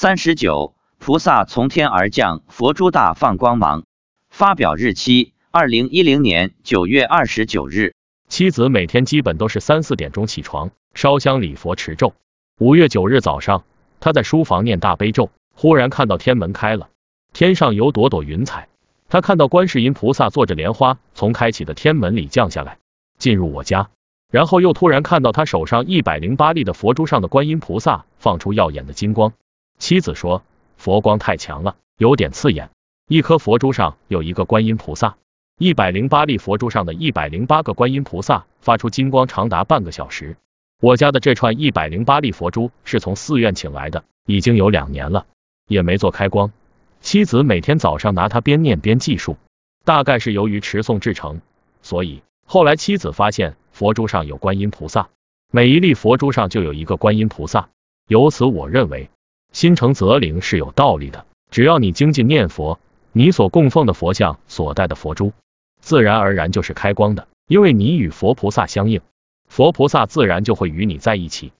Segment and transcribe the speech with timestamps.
[0.00, 3.82] 三十九，菩萨从天而降，佛珠大放光芒。
[4.30, 7.94] 发表日期：二零一零年九月二十九日。
[8.28, 12.14] 妻子每天基本都是三四点钟起床，烧香礼佛持咒。
[12.60, 13.64] 五月九日早上，
[13.98, 16.90] 他在书房念大悲咒，忽然看到天门开了，
[17.32, 18.68] 天上有朵朵云彩。
[19.08, 22.78] 他看到观世音菩萨坐着莲花从开启的天门里降下来，
[23.18, 23.90] 进入我家。
[24.30, 29.32] 然后又突然看到他手上一百零八粒的佛珠上的观音菩萨放出耀眼的金光。
[29.78, 30.42] 妻子说，
[30.76, 32.70] 佛光太强了，有点刺眼。
[33.08, 35.16] 一颗佛珠上有一个观音菩萨，
[35.58, 40.36] 一百零八粒佛珠上的一百零八个观音菩萨发出金光长达半个小时。
[40.80, 45.26] 我家的这串一百零八粒佛珠是从寺院请来的，已经有两年了，
[45.66, 46.52] 也没做开光。
[47.00, 49.36] 妻子每天早上拿它边念边计数，
[49.84, 51.40] 大概是由于持诵制成，
[51.82, 55.08] 所以后来妻子发现佛珠上有观音菩萨，
[55.50, 57.70] 每一粒佛珠上就有一个观音菩萨。
[58.08, 59.08] 由此我认为。
[59.52, 62.78] 心诚则灵是有道理的，只要你精进念佛，
[63.12, 65.32] 你所供奉的佛像所带的佛珠，
[65.80, 69.00] 自然而然就是开光的，因为你与佛菩萨相应，
[69.48, 71.52] 佛菩萨自然就会与你在一起。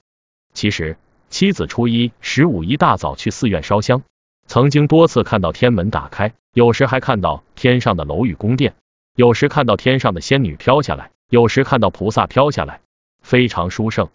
[0.52, 0.96] 其实，
[1.30, 4.02] 妻子初一十五一大早去寺院烧香，
[4.46, 8.74] 曾经多次看到天门打开，有时还看到天上的楼宇宫殿，
[9.14, 12.80] 有时看到天上的仙女飘下来，有时看到菩萨飘下来，
[13.22, 14.08] 非常殊胜。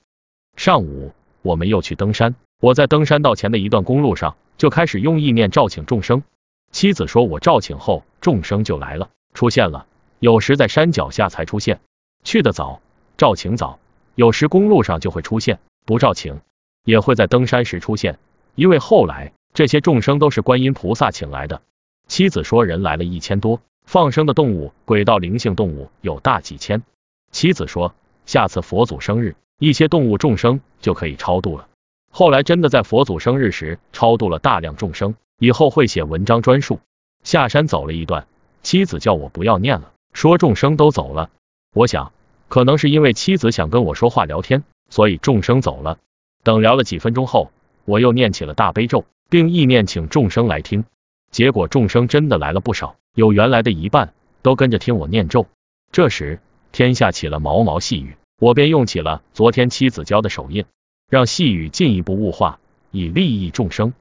[0.55, 2.35] 上午，我们又去登山。
[2.63, 6.23] 我在登山道前的一段公路上就开始用意念召请众生。
[6.71, 9.85] 妻子说，我召请后，众生就来了，出现了。
[10.19, 11.81] 有时在山脚下才出现，
[12.23, 12.79] 去的早，
[13.17, 13.79] 召请早；
[14.15, 16.39] 有时公路上就会出现，不召请
[16.85, 18.17] 也会在登山时出现。
[18.55, 21.61] 因为后来这些众生都是观音菩萨请来的。
[22.07, 26.81] 妻子说，人来了一千多，放生的动物、轨道灵性动物有大几千。
[27.29, 27.93] 妻子说，
[28.25, 31.67] 下次佛祖生日，一些动物众生就可以超度了。
[32.15, 36.79] 后来真的在佛祖生日时超度了大量众生，以后会写文章专述。
[37.23, 38.27] 下山走了一段，
[38.61, 41.31] 妻子叫我不要念了，说众生都走了。
[41.73, 42.11] 我想，
[42.49, 45.97] 可能是因为妻子想跟我说话聊天，所以众生走了。
[46.43, 47.51] 等聊了几分钟后，
[47.83, 50.85] 我又念起了大悲咒，并意念请众生来听。
[51.31, 54.13] 结果众生真的来了不少，有原来的一半
[54.43, 55.47] 都跟着听我念咒。
[55.91, 56.39] 这时
[56.71, 60.63] 天下起了毛毛细雨，我便用起了昨天妻子教的手印。
[61.09, 62.59] 让细雨进一步雾化，
[62.91, 63.93] 以利益众生。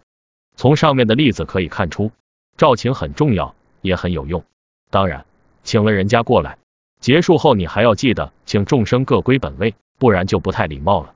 [0.56, 2.12] 从上面的例子可以看出，
[2.56, 4.44] 召请很重要，也很有用。
[4.90, 5.24] 当然，
[5.62, 6.58] 请了人家过来，
[7.00, 11.14] 结束后你还要记得请众生各归本位，不然就不太礼貌了。